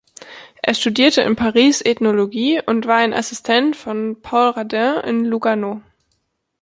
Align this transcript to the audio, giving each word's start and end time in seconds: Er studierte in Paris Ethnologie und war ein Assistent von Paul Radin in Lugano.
Er 0.63 0.73
studierte 0.73 1.21
in 1.21 1.35
Paris 1.35 1.79
Ethnologie 1.83 2.59
und 2.65 2.87
war 2.87 2.95
ein 2.97 3.13
Assistent 3.13 3.75
von 3.75 4.19
Paul 4.19 4.49
Radin 4.49 4.95
in 5.03 5.25
Lugano. 5.25 5.83